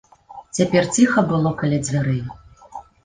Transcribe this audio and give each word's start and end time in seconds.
Цяпер 0.59 0.87
ціха 0.95 1.23
было 1.31 1.49
каля 1.59 1.79
дзвярэй. 1.85 2.21